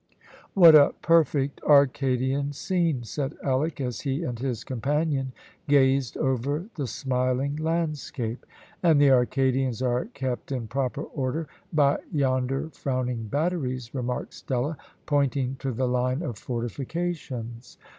"What 0.55 0.73
a 0.73 0.95
perfect 1.03 1.61
Arcadian 1.61 2.53
scene!" 2.53 3.03
said 3.03 3.35
Alick, 3.43 3.79
as 3.79 4.01
he 4.01 4.23
and 4.23 4.39
his 4.39 4.63
companion 4.63 5.31
gazed 5.67 6.17
over 6.17 6.65
the 6.73 6.87
smiling 6.87 7.55
landscape. 7.57 8.43
"And 8.81 8.99
the 8.99 9.11
Arcadians 9.11 9.79
are 9.83 10.05
kept 10.05 10.51
in 10.51 10.65
proper 10.67 11.03
order 11.03 11.47
by 11.71 11.99
yonder 12.11 12.69
frowning 12.71 13.27
batteries," 13.27 13.93
remarked 13.93 14.33
Stella, 14.33 14.75
pointing 15.05 15.57
to 15.57 15.71
the 15.71 15.87
line 15.87 16.23
of 16.23 16.39
fortifications. 16.39 17.77